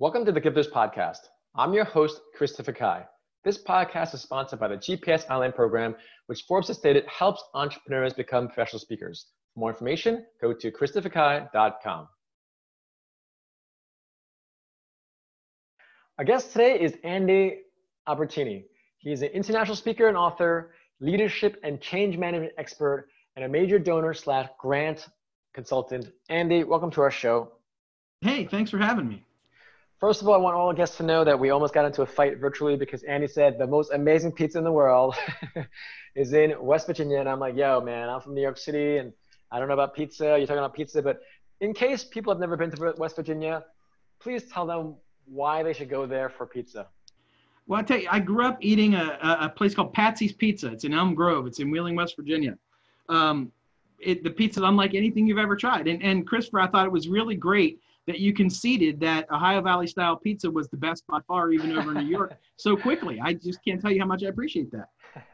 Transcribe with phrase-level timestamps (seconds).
[0.00, 1.28] Welcome to the Gifters Podcast.
[1.54, 3.04] I'm your host, Christopher Kai.
[3.44, 8.14] This podcast is sponsored by the GPS Online program, which Forbes has stated helps entrepreneurs
[8.14, 9.26] become professional speakers.
[9.52, 12.08] For more information, go to christopherkai.com.
[16.18, 17.58] Our guest today is Andy
[18.08, 18.64] Albertini.
[18.96, 20.70] He's an international speaker and author,
[21.00, 25.08] leadership and change management expert, and a major donor slash grant
[25.52, 26.10] consultant.
[26.30, 27.52] Andy, welcome to our show.
[28.22, 29.26] Hey, thanks for having me.
[30.00, 32.06] First of all, I want all guests to know that we almost got into a
[32.06, 35.14] fight virtually because Andy said the most amazing pizza in the world
[36.14, 37.20] is in West Virginia.
[37.20, 39.12] And I'm like, yo, man, I'm from New York City and
[39.52, 40.38] I don't know about pizza.
[40.38, 41.02] You're talking about pizza.
[41.02, 41.20] But
[41.60, 43.62] in case people have never been to West Virginia,
[44.20, 44.94] please tell them
[45.26, 46.86] why they should go there for pizza.
[47.66, 50.68] Well, I tell you, I grew up eating a, a place called Patsy's Pizza.
[50.68, 51.46] It's in Elm Grove.
[51.46, 52.56] It's in Wheeling, West Virginia.
[53.10, 53.52] Um,
[53.98, 55.88] it, the pizza's unlike anything you've ever tried.
[55.88, 59.86] And, and Christopher, I thought it was really great that you conceded that Ohio Valley
[59.86, 63.20] style pizza was the best by far, even over New York, so quickly.
[63.22, 64.88] I just can't tell you how much I appreciate that.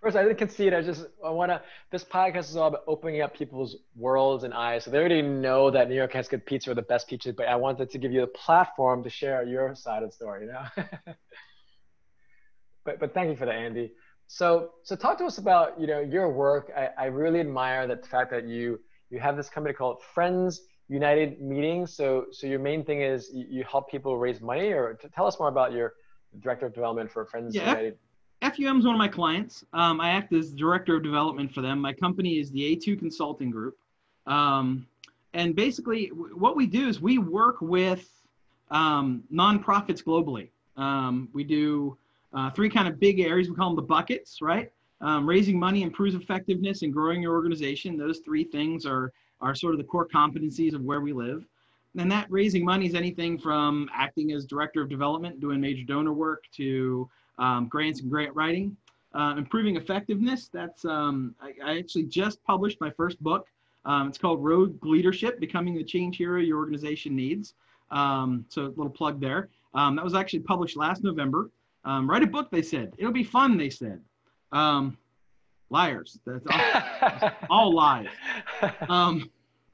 [0.00, 0.74] First, I didn't concede.
[0.74, 1.62] I just I want to.
[1.90, 4.84] This podcast is all about opening up people's worlds and eyes.
[4.84, 7.48] So they already know that New York has good pizza or the best pizza, but
[7.48, 10.46] I wanted to give you a platform to share your side of the story.
[10.46, 10.66] You know.
[12.84, 13.92] but but thank you for that, Andy.
[14.26, 16.70] So so talk to us about you know your work.
[16.76, 20.60] I, I really admire that the fact that you you have this company called Friends
[20.94, 21.92] United meetings.
[21.92, 25.48] So, so your main thing is you help people raise money, or tell us more
[25.48, 25.94] about your
[26.40, 27.98] director of development for Friends yeah, United.
[28.42, 29.64] FUM is one of my clients.
[29.72, 31.80] Um, I act as director of development for them.
[31.80, 33.76] My company is the A2 Consulting Group.
[34.26, 34.86] Um,
[35.32, 38.08] and basically, what we do is we work with
[38.70, 40.50] um, nonprofits globally.
[40.76, 41.96] Um, we do
[42.32, 43.48] uh, three kind of big areas.
[43.48, 44.70] We call them the buckets, right?
[45.00, 47.96] Um, raising money improves effectiveness and growing your organization.
[47.96, 49.12] Those three things are
[49.44, 51.44] are sort of the core competencies of where we live.
[51.96, 56.12] And that raising money is anything from acting as director of development, doing major donor
[56.12, 58.76] work, to um, grants and grant writing.
[59.14, 63.46] Uh, improving effectiveness, that's, um, I, I, actually just published my first book.
[63.84, 67.54] Um, it's called Rogue Leadership, Becoming the Change Hero Your Organization Needs.
[67.92, 69.50] Um, so a little plug there.
[69.72, 71.48] Um, that was actually published last November.
[71.84, 72.92] Um, write a book, they said.
[72.98, 74.00] It'll be fun, they said.
[75.70, 76.18] liars.
[76.26, 78.08] That's all, all lies.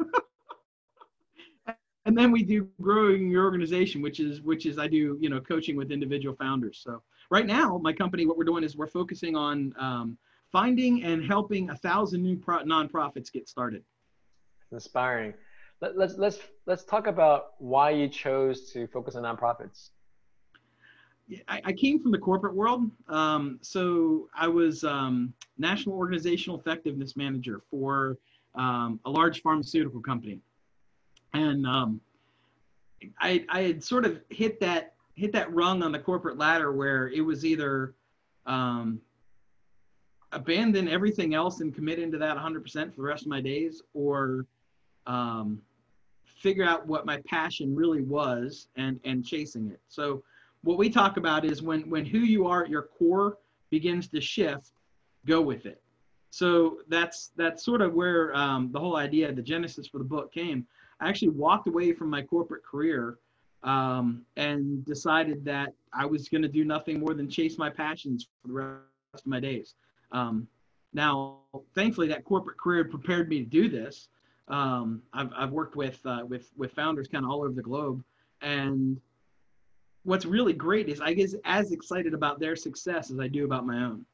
[2.06, 5.40] And then we do growing your organization, which is which is I do you know
[5.40, 6.80] coaching with individual founders.
[6.82, 10.16] So right now, my company, what we're doing is we're focusing on um,
[10.52, 13.82] finding and helping a thousand new pro- nonprofits get started.
[14.70, 15.34] Inspiring.
[15.80, 19.90] Let, let's let's let's talk about why you chose to focus on nonprofits.
[21.48, 22.88] I, I came from the corporate world.
[23.08, 28.16] Um, so I was um, national organizational effectiveness manager for
[28.56, 30.40] um, a large pharmaceutical company,
[31.34, 32.00] and um,
[33.20, 37.08] I, I had sort of hit that hit that rung on the corporate ladder where
[37.08, 37.94] it was either
[38.44, 39.00] um,
[40.32, 44.44] abandon everything else and commit into that 100% for the rest of my days, or
[45.06, 45.60] um,
[46.24, 49.80] figure out what my passion really was and and chasing it.
[49.88, 50.22] So
[50.62, 53.38] what we talk about is when when who you are at your core
[53.70, 54.72] begins to shift,
[55.26, 55.82] go with it.
[56.36, 60.34] So that's that's sort of where um, the whole idea, the genesis for the book
[60.34, 60.66] came.
[61.00, 63.16] I actually walked away from my corporate career
[63.62, 68.28] um, and decided that I was going to do nothing more than chase my passions
[68.42, 68.80] for the rest
[69.14, 69.76] of my days.
[70.12, 70.46] Um,
[70.92, 71.38] now,
[71.74, 74.10] thankfully, that corporate career prepared me to do this.
[74.48, 78.04] Um, I've, I've worked with uh, with with founders kind of all over the globe,
[78.42, 79.00] and
[80.02, 83.66] what's really great is I get as excited about their success as I do about
[83.66, 84.04] my own.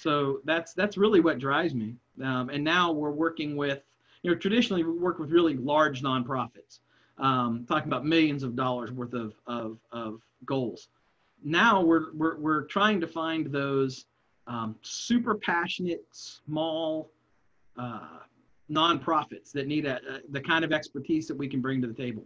[0.00, 1.96] So that's that's really what drives me.
[2.22, 3.82] Um, and now we're working with,
[4.22, 6.80] you know, traditionally we work with really large nonprofits,
[7.18, 10.88] um, talking about millions of dollars worth of of, of goals.
[11.42, 14.06] Now we're, we're we're trying to find those
[14.46, 17.10] um, super passionate small
[17.76, 18.20] uh,
[18.70, 21.94] nonprofits that need a, a, the kind of expertise that we can bring to the
[21.94, 22.24] table.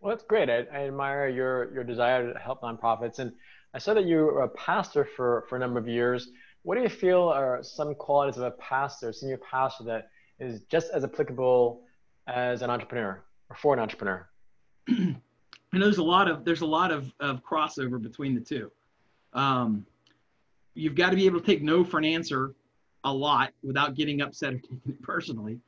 [0.00, 0.50] Well, that's great.
[0.50, 3.32] I, I admire your your desire to help nonprofits and
[3.74, 6.30] I saw that you were a pastor for, for a number of years.
[6.62, 10.92] What do you feel are some qualities of a pastor, senior pastor, that is just
[10.92, 11.82] as applicable
[12.28, 14.28] as an entrepreneur or for an entrepreneur?
[14.86, 15.18] and
[15.72, 18.70] there's a lot of there's a lot of, of crossover between the two.
[19.32, 19.84] Um,
[20.74, 22.54] you've got to be able to take no for an answer
[23.02, 25.58] a lot without getting upset or taking it personally.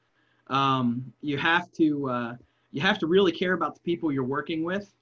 [0.46, 2.36] Um, you have to uh,
[2.70, 4.94] you have to really care about the people you're working with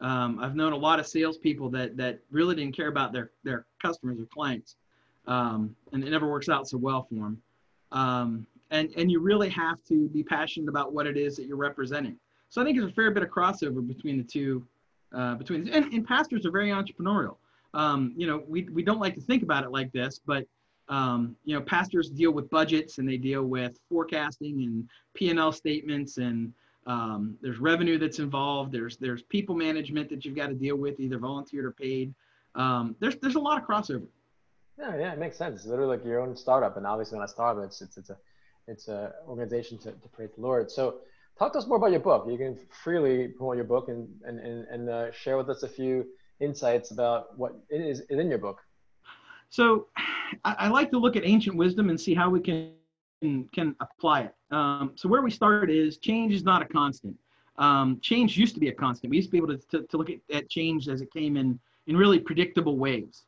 [0.00, 3.66] um, I've known a lot of salespeople that that really didn't care about their their
[3.82, 4.76] customers or clients,
[5.26, 7.42] um, and it never works out so well for them.
[7.92, 11.56] Um, and and you really have to be passionate about what it is that you're
[11.56, 12.16] representing.
[12.48, 14.64] So I think there's a fair bit of crossover between the two.
[15.12, 17.36] Uh, between and, and pastors are very entrepreneurial.
[17.74, 20.46] Um, you know, we we don't like to think about it like this, but
[20.88, 26.16] um, you know, pastors deal with budgets and they deal with forecasting and P&L statements
[26.16, 26.52] and
[26.88, 28.72] um, there's revenue that's involved.
[28.72, 32.14] There's there's people management that you've got to deal with, either volunteered or paid.
[32.54, 34.08] Um, there's there's a lot of crossover.
[34.78, 35.56] Yeah, yeah, it makes sense.
[35.56, 37.62] It's literally like your own startup, and obviously not a startup.
[37.64, 38.16] It's it's it's a
[38.66, 40.70] it's a organization to, to praise the Lord.
[40.70, 41.00] So,
[41.38, 42.26] talk to us more about your book.
[42.28, 45.68] You can freely promote your book and and and, and uh, share with us a
[45.68, 46.06] few
[46.40, 48.62] insights about what is in your book.
[49.50, 49.88] So
[50.44, 52.72] I, I, like to look at ancient wisdom and see how we can
[53.20, 54.34] can apply it.
[54.50, 57.16] Um, so where we start is change is not a constant.
[57.56, 59.10] Um, change used to be a constant.
[59.10, 61.36] We used to be able to, to, to look at, at, change as it came
[61.36, 63.24] in in really predictable waves.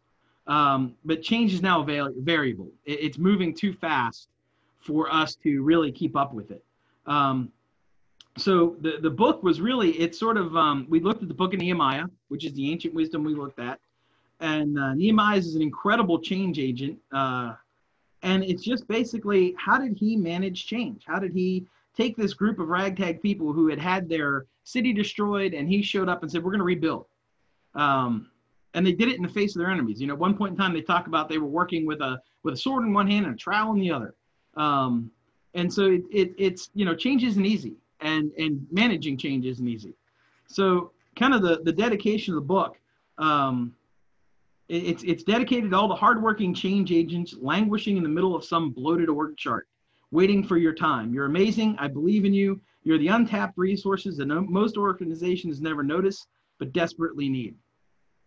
[0.47, 2.69] Um, but change is now a variable.
[2.85, 4.29] It, it's moving too fast
[4.79, 6.65] for us to really keep up with it.
[7.07, 7.51] Um,
[8.39, 11.53] so the, the book was really, it's sort of, um, we looked at the book
[11.53, 13.81] of Nehemiah, which is the ancient wisdom we looked at
[14.41, 16.99] and uh, Nehemiah is an incredible change agent.
[17.13, 17.55] Uh,
[18.23, 21.05] and it's just basically how did he manage change?
[21.07, 25.55] How did he take this group of ragtag people who had had their city destroyed
[25.55, 27.07] and he showed up and said, We're going to rebuild?
[27.75, 28.31] Um,
[28.75, 30.01] and they did it in the face of their enemies.
[30.01, 32.21] You know, at one point in time, they talk about they were working with a
[32.43, 34.15] with a sword in one hand and a trowel in the other.
[34.57, 35.11] Um,
[35.55, 39.67] and so it, it, it's you know change isn't easy, and and managing change isn't
[39.67, 39.95] easy.
[40.47, 42.79] So kind of the the dedication of the book
[43.19, 43.75] um,
[44.71, 48.71] it's, it's dedicated to all the hardworking change agents languishing in the middle of some
[48.71, 49.67] bloated org chart,
[50.13, 51.13] waiting for your time.
[51.13, 51.75] You're amazing.
[51.79, 52.61] I believe in you.
[52.85, 56.27] You're the untapped resources that most organizations never notice
[56.59, 57.57] but desperately need.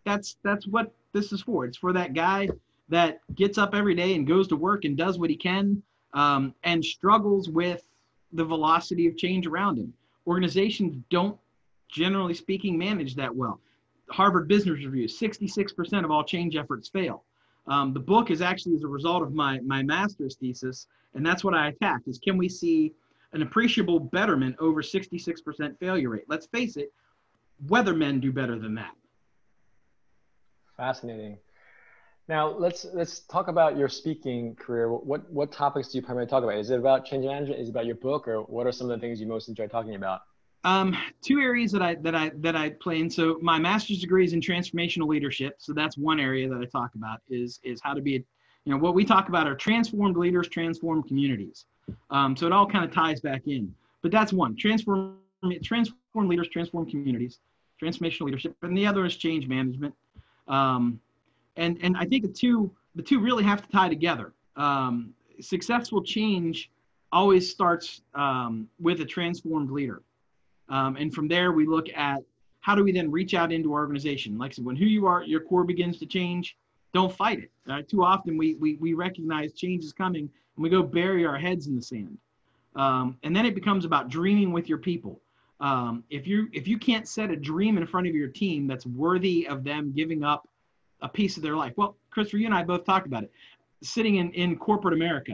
[0.06, 1.66] That's that's what this is for.
[1.66, 2.50] It's for that guy
[2.90, 5.82] that gets up every day and goes to work and does what he can
[6.14, 7.88] um, and struggles with
[8.34, 9.94] the velocity of change around him.
[10.28, 11.38] Organizations don't,
[11.90, 13.62] generally speaking, manage that well.
[14.14, 17.24] Harvard Business Review, 66% of all change efforts fail.
[17.66, 21.44] Um, the book is actually as a result of my, my master's thesis, and that's
[21.44, 22.94] what I attacked, is can we see
[23.32, 26.26] an appreciable betterment over 66% failure rate?
[26.28, 26.94] Let's face it,
[27.66, 28.94] weathermen do better than that.
[30.78, 31.40] Fascinating.
[32.30, 34.94] Now let's let's talk about your speaking career.
[34.94, 36.58] What what topics do you primarily talk about?
[36.58, 37.60] Is it about change management?
[37.60, 39.68] Is it about your book, or what are some of the things you most enjoy
[39.68, 40.22] talking about?
[40.66, 43.10] Um, two areas that I that I that I play in.
[43.10, 45.56] So my master's degree is in transformational leadership.
[45.58, 48.20] So that's one area that I talk about is is how to be, a,
[48.66, 51.66] you know, what we talk about are transformed leaders, transformed communities.
[52.10, 53.74] Um, so it all kind of ties back in.
[54.02, 55.18] But that's one transform
[55.62, 57.40] transform leaders, transform communities,
[57.82, 59.94] transformational leadership, and the other is change management.
[60.48, 61.00] Um,
[61.58, 64.32] and and I think the two the two really have to tie together.
[64.56, 66.70] Um, successful change
[67.12, 70.02] always starts um, with a transformed leader.
[70.70, 72.24] Um, and from there, we look at
[72.62, 74.38] how do we then reach out into our organization?
[74.38, 76.58] Like I said, when who you are, your core begins to change,
[76.94, 77.52] don't fight it.
[77.70, 81.38] Uh, too often we, we, we recognize change is coming and we go bury our
[81.38, 82.18] heads in the sand.
[82.76, 85.20] Um, and then it becomes about dreaming with your people.
[85.60, 88.86] Um, if you if you can't set a dream in front of your team that's
[88.86, 90.48] worthy of them giving up
[91.02, 93.32] a piece of their life, well, Christopher, you and I both talked about it.
[93.82, 95.34] Sitting in, in corporate America,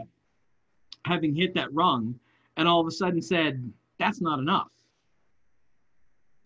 [1.06, 2.20] having hit that rung,
[2.58, 4.70] and all of a sudden said, that's not enough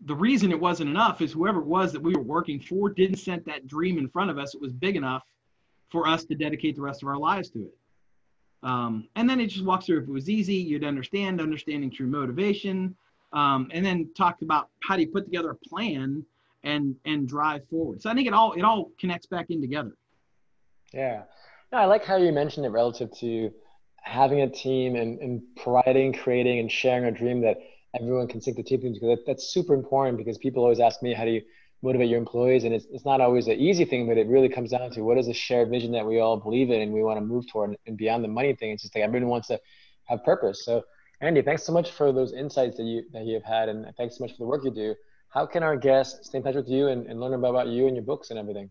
[0.06, 3.18] the reason it wasn't enough is whoever it was that we were working for didn't
[3.18, 4.54] set that dream in front of us.
[4.54, 5.24] It was big enough
[5.90, 7.78] for us to dedicate the rest of our lives to it.
[8.64, 12.08] Um, and then it just walks through if it was easy, you'd understand, understanding true
[12.08, 12.96] motivation,
[13.34, 16.26] um, and then talk about how do you put together a plan
[16.64, 18.02] and and drive forward.
[18.02, 19.92] So I think it all it all connects back in together.
[20.94, 21.24] Yeah.
[21.72, 23.52] No, I like how you mentioned it relative to
[24.02, 27.58] having a team and, and providing, creating, and sharing a dream that
[28.00, 31.02] everyone can sink the teeth into because that, that's super important because people always ask
[31.02, 31.42] me how do you
[31.82, 32.64] motivate your employees?
[32.64, 35.18] And it's, it's not always an easy thing but it really comes down to what
[35.18, 37.76] is a shared vision that we all believe in and we want to move toward
[37.86, 38.72] and beyond the money thing.
[38.72, 39.60] It's just like everyone wants to
[40.06, 40.66] have purpose.
[40.66, 40.84] So
[41.22, 44.18] andy thanks so much for those insights that you that you have had and thanks
[44.18, 44.96] so much for the work you do.
[45.30, 47.96] How can our guests stay in touch with you and, and learn about you and
[47.96, 48.70] your books and everything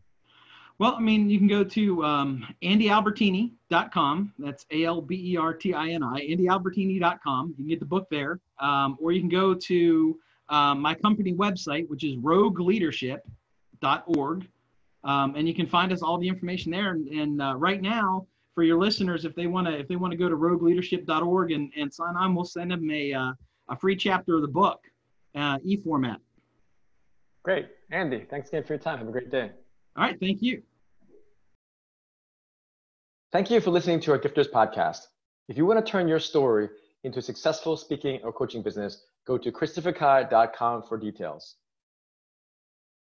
[0.79, 4.35] well, I mean, you can go to um, andyalbertini.com.
[4.39, 7.51] That's A L B E R T I N I, andyalbertini.com.
[7.51, 8.41] You can get the book there.
[8.59, 14.49] Um, or you can go to um, my company website, which is rogueleadership.org.
[15.05, 16.93] Um, and you can find us all the information there.
[16.93, 20.13] And, and uh, right now, for your listeners, if they want to, if they want
[20.13, 23.33] to go to rogueleadership.org and, and sign on, we'll send them a, uh,
[23.69, 24.81] a free chapter of the book,
[25.35, 26.21] uh, e-format.
[27.43, 28.25] Great, Andy.
[28.31, 28.99] Thanks again for your time.
[28.99, 29.51] Have a great day.
[29.97, 30.19] All right.
[30.19, 30.63] Thank you.
[33.33, 35.07] Thank you for listening to our Gifters podcast.
[35.49, 36.69] If you want to turn your story
[37.05, 41.57] into a successful speaking or coaching business, Go to christopherkai.com for details.